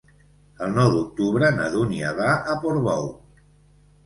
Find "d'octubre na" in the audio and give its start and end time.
0.95-1.67